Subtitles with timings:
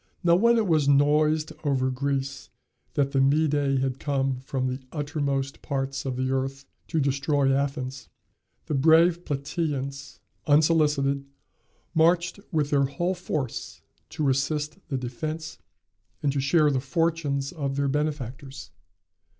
[0.23, 2.49] Now when it was noised over Greece
[2.95, 8.09] that the Mede had come from the uttermost parts of the earth to destroy Athens,
[8.65, 10.17] the brave Platæans,
[10.47, 11.23] unsolicited,
[11.93, 15.59] marched with their whole force to assist the defence,
[16.23, 18.71] and to share the fortunes of their benefactors.